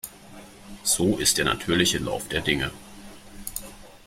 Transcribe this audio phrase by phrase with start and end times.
[0.83, 2.71] So ist der natürliche Lauf der Dinge.